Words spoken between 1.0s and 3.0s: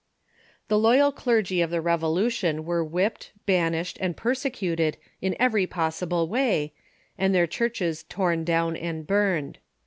clergy of the Revolution were